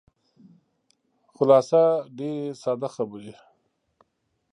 خلاصه 1.35 1.81
ډېرې 2.17 2.47
ساده 2.61 2.87
خبرې. 2.95 3.33